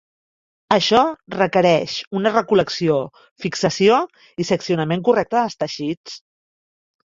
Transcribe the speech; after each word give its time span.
Això 0.75 1.01
requereix 1.35 1.97
una 2.21 2.31
recol·lecció, 2.33 2.97
fixació 3.45 4.01
i 4.45 4.49
seccionament 4.53 5.07
correcta 5.11 5.43
dels 5.45 5.63
teixits. 5.63 6.19